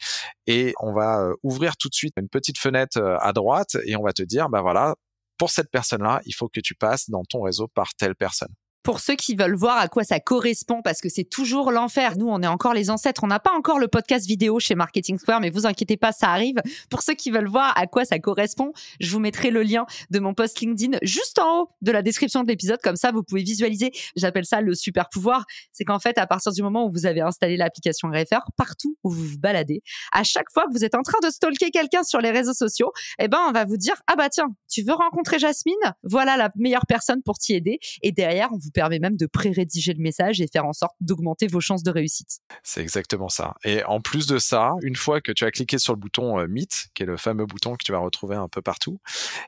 et 0.46 0.72
on 0.80 0.94
va 0.94 1.20
euh, 1.20 1.34
ouvrir 1.42 1.76
tout 1.76 1.90
de 1.90 1.94
suite 1.94 2.14
une 2.16 2.30
petite 2.30 2.56
fenêtre 2.56 2.98
à 3.20 3.34
droite 3.34 3.76
et 3.84 3.96
on 3.96 4.02
va 4.02 4.14
te 4.14 4.22
dire, 4.22 4.48
bah 4.48 4.62
voilà, 4.62 4.94
pour 5.36 5.50
cette 5.50 5.70
personne-là, 5.70 6.22
il 6.24 6.32
faut 6.32 6.48
que 6.48 6.60
tu 6.60 6.74
passes 6.74 7.10
dans 7.10 7.24
ton 7.24 7.42
réseau 7.42 7.68
par 7.68 7.94
telle 7.96 8.14
personne 8.14 8.54
pour 8.86 9.00
ceux 9.00 9.16
qui 9.16 9.34
veulent 9.34 9.56
voir 9.56 9.78
à 9.78 9.88
quoi 9.88 10.04
ça 10.04 10.20
correspond, 10.20 10.80
parce 10.80 11.00
que 11.00 11.08
c'est 11.08 11.24
toujours 11.24 11.72
l'enfer. 11.72 12.16
Nous, 12.16 12.28
on 12.28 12.40
est 12.40 12.46
encore 12.46 12.72
les 12.72 12.88
ancêtres. 12.88 13.24
On 13.24 13.26
n'a 13.26 13.40
pas 13.40 13.50
encore 13.50 13.80
le 13.80 13.88
podcast 13.88 14.24
vidéo 14.24 14.60
chez 14.60 14.76
Marketing 14.76 15.18
Square, 15.18 15.40
mais 15.40 15.50
vous 15.50 15.66
inquiétez 15.66 15.96
pas, 15.96 16.12
ça 16.12 16.28
arrive. 16.28 16.54
Pour 16.88 17.02
ceux 17.02 17.14
qui 17.14 17.32
veulent 17.32 17.48
voir 17.48 17.76
à 17.76 17.88
quoi 17.88 18.04
ça 18.04 18.20
correspond, 18.20 18.72
je 19.00 19.10
vous 19.10 19.18
mettrai 19.18 19.50
le 19.50 19.64
lien 19.64 19.86
de 20.10 20.20
mon 20.20 20.34
post 20.34 20.60
LinkedIn 20.60 20.98
juste 21.02 21.40
en 21.40 21.62
haut 21.62 21.70
de 21.82 21.90
la 21.90 22.02
description 22.02 22.44
de 22.44 22.46
l'épisode. 22.46 22.78
Comme 22.80 22.94
ça, 22.94 23.10
vous 23.10 23.24
pouvez 23.24 23.42
visualiser. 23.42 23.90
J'appelle 24.14 24.44
ça 24.44 24.60
le 24.60 24.72
super 24.76 25.08
pouvoir. 25.08 25.46
C'est 25.72 25.82
qu'en 25.82 25.98
fait, 25.98 26.16
à 26.16 26.28
partir 26.28 26.52
du 26.52 26.62
moment 26.62 26.86
où 26.86 26.92
vous 26.92 27.06
avez 27.06 27.22
installé 27.22 27.56
l'application 27.56 28.06
Refer, 28.06 28.38
partout 28.56 28.96
où 29.02 29.10
vous 29.10 29.24
vous 29.24 29.38
baladez, 29.40 29.82
à 30.12 30.22
chaque 30.22 30.46
fois 30.52 30.62
que 30.68 30.72
vous 30.72 30.84
êtes 30.84 30.94
en 30.94 31.02
train 31.02 31.18
de 31.24 31.30
stalker 31.30 31.72
quelqu'un 31.72 32.04
sur 32.04 32.20
les 32.20 32.30
réseaux 32.30 32.54
sociaux, 32.54 32.92
eh 33.18 33.26
ben, 33.26 33.40
on 33.48 33.50
va 33.50 33.64
vous 33.64 33.78
dire, 33.78 33.96
ah 34.06 34.14
bah 34.14 34.28
tiens, 34.28 34.46
tu 34.70 34.82
veux 34.82 34.94
rencontrer 34.94 35.40
Jasmine? 35.40 35.74
Voilà 36.04 36.36
la 36.36 36.50
meilleure 36.54 36.86
personne 36.86 37.20
pour 37.24 37.36
t'y 37.36 37.54
aider. 37.54 37.80
Et 38.02 38.12
derrière, 38.12 38.50
on 38.52 38.58
vous 38.58 38.70
permet 38.76 38.98
même 38.98 39.16
de 39.16 39.24
pré-rédiger 39.24 39.94
le 39.94 40.02
message 40.02 40.42
et 40.42 40.46
faire 40.46 40.66
en 40.66 40.74
sorte 40.74 40.94
d'augmenter 41.00 41.46
vos 41.46 41.60
chances 41.60 41.82
de 41.82 41.90
réussite. 41.90 42.40
C'est 42.62 42.82
exactement 42.82 43.30
ça. 43.30 43.54
Et 43.64 43.82
en 43.84 44.02
plus 44.02 44.26
de 44.26 44.38
ça, 44.38 44.74
une 44.82 44.96
fois 44.96 45.22
que 45.22 45.32
tu 45.32 45.44
as 45.46 45.50
cliqué 45.50 45.78
sur 45.78 45.94
le 45.94 45.98
bouton 45.98 46.38
euh, 46.38 46.46
Meet, 46.46 46.88
qui 46.94 47.02
est 47.02 47.06
le 47.06 47.16
fameux 47.16 47.46
bouton 47.46 47.72
que 47.72 47.84
tu 47.84 47.92
vas 47.92 47.98
retrouver 47.98 48.36
un 48.36 48.48
peu 48.48 48.60
partout, 48.60 48.98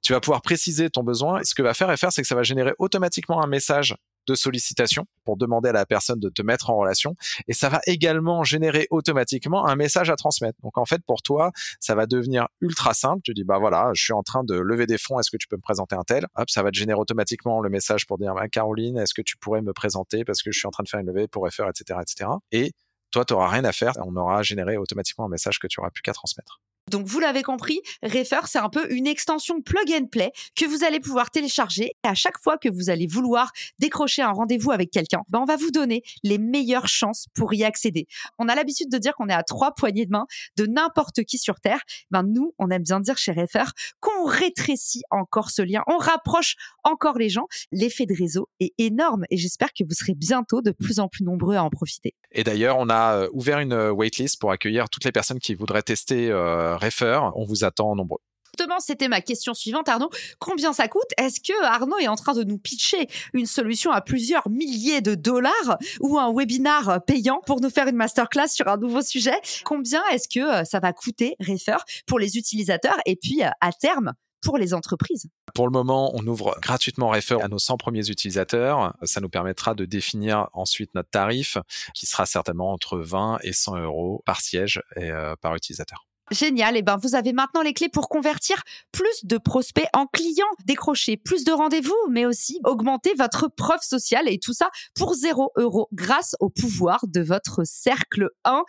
tu 0.03 0.15
vas 0.15 0.21
pouvoir 0.21 0.41
préciser 0.41 0.89
ton 0.89 1.03
besoin. 1.03 1.45
ce 1.45 1.55
que 1.55 1.61
va 1.61 1.75
faire 1.75 1.95
FR, 1.97 2.11
c'est 2.11 2.23
que 2.23 2.29
ça 2.29 2.35
va 2.35 2.43
générer 2.43 2.73
automatiquement 2.79 3.43
un 3.43 3.47
message 3.47 3.95
de 4.29 4.35
sollicitation 4.35 5.07
pour 5.25 5.37
demander 5.37 5.71
à 5.71 5.73
la 5.73 5.87
personne 5.87 6.21
de 6.21 6.29
te 6.29 6.43
mettre 6.43 6.71
en 6.71 6.77
relation. 6.77 7.17
Et 7.49 7.55
ça 7.55 7.69
va 7.69 7.81
également 7.87 8.45
générer 8.45 8.87
automatiquement 8.91 9.67
un 9.67 9.75
message 9.75 10.11
à 10.11 10.17
transmettre. 10.17 10.59
Donc 10.63 10.79
en 10.79 10.85
fait, 10.85 11.03
pour 11.07 11.23
toi, 11.23 11.51
ça 11.81 11.95
va 11.95 12.07
devenir 12.07 12.47
ultra 12.61 12.95
simple. 12.95 13.23
Tu 13.25 13.35
dis, 13.35 13.45
bah 13.45 13.59
voilà, 13.59 13.91
je 13.95 14.03
suis 14.03 14.13
en 14.13 14.23
train 14.23 14.45
de 14.45 14.55
lever 14.55 14.87
des 14.87 14.99
fonds, 14.99 15.19
est-ce 15.19 15.31
que 15.31 15.37
tu 15.37 15.49
peux 15.49 15.57
me 15.57 15.63
présenter 15.63 15.97
un 15.97 16.05
tel? 16.05 16.27
Hop, 16.37 16.51
ça 16.51 16.63
va 16.63 16.71
te 16.71 16.77
générer 16.77 16.99
automatiquement 16.99 17.61
le 17.61 17.71
message 17.71 18.07
pour 18.07 18.19
dire, 18.19 18.35
bah, 18.35 18.49
Caroline, 18.49 18.99
est-ce 18.99 19.15
que 19.15 19.23
tu 19.23 19.37
pourrais 19.39 19.63
me 19.63 19.73
présenter? 19.73 20.25
Parce 20.25 20.43
que 20.43 20.53
je 20.53 20.59
suis 20.59 20.69
en 20.69 20.71
train 20.71 20.85
de 20.85 20.89
faire 20.89 21.01
une 21.01 21.07
levée 21.07 21.27
pour 21.27 21.49
FR, 21.51 21.69
etc., 21.69 21.99
etc. 22.03 22.31
Et 22.53 22.73
toi, 23.11 23.25
tu 23.25 23.33
n'auras 23.33 23.49
rien 23.49 23.65
à 23.65 23.73
faire. 23.73 23.93
On 24.05 24.15
aura 24.17 24.43
généré 24.43 24.77
automatiquement 24.77 25.25
un 25.25 25.29
message 25.29 25.59
que 25.59 25.67
tu 25.67 25.81
auras 25.81 25.91
plus 25.91 26.03
qu'à 26.03 26.13
transmettre. 26.13 26.61
Donc 26.91 27.07
vous 27.07 27.21
l'avez 27.21 27.43
compris, 27.43 27.81
Refer, 28.03 28.41
c'est 28.47 28.59
un 28.59 28.69
peu 28.69 28.91
une 28.93 29.07
extension 29.07 29.61
plug 29.61 29.91
and 29.93 30.07
play 30.07 30.33
que 30.57 30.65
vous 30.65 30.85
allez 30.85 31.01
pouvoir 31.01 31.31
télécharger. 31.31 31.93
Et 32.05 32.09
à 32.09 32.15
chaque 32.15 32.39
fois 32.39 32.59
que 32.59 32.69
vous 32.69 32.91
allez 32.91 33.07
vouloir 33.07 33.53
décrocher 33.79 34.23
un 34.23 34.33
rendez-vous 34.33 34.71
avec 34.71 34.91
quelqu'un, 34.91 35.23
ben 35.29 35.41
on 35.41 35.45
va 35.45 35.57
vous 35.57 35.71
donner 35.71 36.03
les 36.23 36.39
meilleures 36.39 36.89
chances 36.89 37.27
pour 37.35 37.55
y 37.55 37.65
accéder. 37.65 38.07
On 38.39 38.49
a 38.49 38.55
l'habitude 38.55 38.91
de 38.91 38.99
dire 38.99 39.15
qu'on 39.15 39.29
est 39.29 39.35
à 39.35 39.43
trois 39.43 39.75
poignées 39.75 40.07
de 40.07 40.11
main 40.11 40.27
de 40.57 40.67
n'importe 40.67 41.25
qui 41.25 41.39
sur 41.39 41.61
Terre. 41.61 41.81
Ben 42.11 42.23
nous, 42.23 42.55
on 42.59 42.71
aime 42.71 42.83
bien 42.83 43.01
dire 43.01 43.19
chez 43.19 43.33
Refer 43.33 43.65
qu'on 44.01 44.25
rétrécit 44.25 45.03
encore 45.11 45.51
ce 45.51 45.63
lien, 45.63 45.83
on 45.87 45.99
rapproche 45.99 46.57
encore 46.85 47.19
les 47.19 47.29
gens. 47.29 47.47
L'effet 47.73 48.07
de 48.07 48.15
réseau 48.15 48.49
est 48.61 48.73
énorme 48.79 49.25
et 49.31 49.37
j'espère 49.37 49.73
que 49.73 49.85
vous 49.85 49.95
serez 49.95 50.15
bientôt 50.15 50.63
de 50.63 50.71
plus 50.71 51.01
en 51.01 51.09
plus 51.09 51.25
nombreux 51.25 51.57
à 51.57 51.63
en 51.63 51.71
profiter. 51.71 52.15
Et 52.33 52.45
d'ailleurs, 52.45 52.77
on 52.79 52.89
a 52.89 53.15
euh, 53.15 53.29
ouvert 53.33 53.59
une 53.59 53.73
euh, 53.73 53.91
waitlist 53.91 54.39
pour 54.39 54.51
accueillir 54.51 54.91
toutes 54.91 55.05
les 55.05 55.13
personnes 55.13 55.39
qui 55.39 55.55
voudraient 55.55 55.83
tester 55.83 56.31
euh, 56.31 56.77
Refer. 56.79 57.21
On 57.35 57.45
vous 57.45 57.65
attend 57.65 57.95
nombreux. 57.95 58.21
Justement, 58.59 58.81
c'était 58.81 59.09
ma 59.09 59.21
question 59.21 59.55
suivante, 59.55 59.89
Arnaud. 59.89 60.11
Combien 60.39 60.73
ça 60.73 60.89
coûte? 60.89 61.11
Est-ce 61.17 61.41
que 61.41 61.65
Arnaud 61.65 61.99
est 61.99 62.09
en 62.09 62.17
train 62.17 62.35
de 62.35 62.43
nous 62.43 62.59
pitcher 62.59 63.07
une 63.33 63.47
solution 63.47 63.93
à 63.93 64.01
plusieurs 64.01 64.49
milliers 64.49 65.01
de 65.01 65.15
dollars 65.15 65.79
ou 66.01 66.19
un 66.19 66.33
webinar 66.35 67.05
payant 67.05 67.41
pour 67.47 67.61
nous 67.61 67.71
faire 67.71 67.87
une 67.87 67.97
masterclass 67.97 68.49
sur 68.49 68.67
un 68.69 68.77
nouveau 68.77 69.03
sujet? 69.03 69.39
Combien 69.65 70.03
est-ce 70.11 70.29
que 70.29 70.65
ça 70.65 70.81
va 70.81 70.93
coûter 70.93 71.37
Refer 71.41 71.77
pour 72.07 72.19
les 72.19 72.37
utilisateurs 72.37 72.99
et 73.07 73.17
puis 73.17 73.43
à 73.43 73.73
terme 73.73 74.15
pour 74.41 74.59
les 74.59 74.75
entreprises? 74.75 75.29
Pour 75.55 75.67
le 75.67 75.73
moment, 75.73 76.11
on 76.15 76.27
ouvre 76.27 76.57
gratuitement 76.61 77.11
Refer 77.11 77.41
à 77.43 77.49
nos 77.49 77.59
100 77.59 77.77
premiers 77.77 78.09
utilisateurs. 78.09 78.95
Ça 79.03 79.21
nous 79.21 79.29
permettra 79.29 79.75
de 79.75 79.85
définir 79.85 80.49
ensuite 80.53 80.95
notre 80.95 81.11
tarif, 81.11 81.59
qui 81.95 82.07
sera 82.07 82.27
certainement 82.27 82.73
entre 82.73 82.99
20 82.99 83.39
et 83.43 83.53
100 83.53 83.77
euros 83.83 84.23
par 84.25 84.41
siège 84.41 84.83
et 84.97 85.11
euh, 85.11 85.35
par 85.41 85.55
utilisateur. 85.55 86.09
Génial. 86.31 86.77
Et 86.77 86.81
eh 86.81 86.83
ben, 86.83 86.97
vous 87.03 87.15
avez 87.15 87.33
maintenant 87.33 87.63
les 87.63 87.73
clés 87.73 87.89
pour 87.89 88.09
convertir 88.09 88.63
plus 88.93 89.25
de 89.25 89.39
prospects 89.39 89.89
en 89.95 90.07
clients, 90.07 90.47
décrocher 90.67 91.17
plus 91.17 91.45
de 91.45 91.53
rendez-vous, 91.53 91.97
mais 92.11 92.27
aussi 92.27 92.61
augmenter 92.65 93.15
votre 93.15 93.49
preuve 93.49 93.83
sociale 93.83 94.29
et 94.29 94.39
tout 94.39 94.53
ça 94.53 94.69
pour 94.95 95.15
0 95.15 95.53
euros 95.57 95.89
grâce 95.93 96.37
au 96.41 96.51
pouvoir 96.51 97.01
de 97.07 97.21
votre 97.21 97.63
cercle 97.65 98.29
1. 98.45 98.65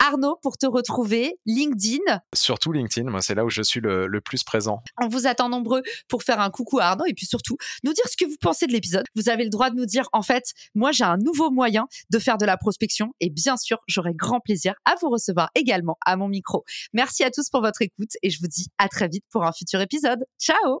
Arnaud, 0.00 0.38
pour 0.42 0.56
te 0.56 0.66
retrouver, 0.66 1.38
LinkedIn. 1.46 2.20
Surtout 2.34 2.72
LinkedIn, 2.72 3.10
moi 3.10 3.20
c'est 3.20 3.34
là 3.34 3.44
où 3.44 3.50
je 3.50 3.62
suis 3.62 3.80
le, 3.80 4.20
plus 4.20 4.42
présent. 4.44 4.82
On 5.00 5.08
vous 5.08 5.26
attend 5.26 5.48
nombreux 5.48 5.82
pour 6.08 6.22
faire 6.22 6.40
un 6.40 6.50
coucou 6.50 6.78
à 6.78 6.84
Arnaud 6.84 7.04
et 7.06 7.14
puis 7.14 7.26
surtout 7.26 7.56
nous 7.84 7.92
dire 7.92 8.04
ce 8.08 8.16
que 8.16 8.28
vous 8.28 8.36
pensez 8.40 8.66
de 8.66 8.72
l'épisode. 8.72 9.04
Vous 9.14 9.28
avez 9.28 9.44
le 9.44 9.50
droit 9.50 9.70
de 9.70 9.76
nous 9.76 9.86
dire, 9.86 10.08
en 10.12 10.22
fait, 10.22 10.52
moi 10.74 10.92
j'ai 10.92 11.04
un 11.04 11.16
nouveau 11.16 11.50
moyen 11.50 11.86
de 12.10 12.18
faire 12.18 12.38
de 12.38 12.46
la 12.46 12.56
prospection 12.56 13.12
et 13.20 13.30
bien 13.30 13.56
sûr, 13.56 13.78
j'aurai 13.86 14.14
grand 14.14 14.40
plaisir 14.40 14.74
à 14.84 14.94
vous 15.00 15.10
recevoir 15.10 15.50
également 15.54 15.96
à 16.04 16.16
mon 16.16 16.28
micro. 16.28 16.64
Merci 16.92 17.22
à 17.24 17.30
tous 17.30 17.48
pour 17.50 17.60
votre 17.60 17.82
écoute 17.82 18.12
et 18.22 18.30
je 18.30 18.40
vous 18.40 18.48
dis 18.48 18.68
à 18.78 18.88
très 18.88 19.08
vite 19.08 19.24
pour 19.30 19.44
un 19.44 19.52
futur 19.52 19.80
épisode. 19.80 20.24
Ciao 20.38 20.80